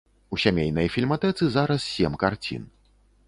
[0.35, 2.67] У сямейнай фільматэцы зараз сем карцін.